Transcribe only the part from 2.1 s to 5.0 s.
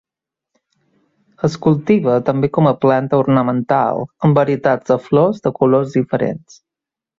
també com a planta ornamental, amb varietats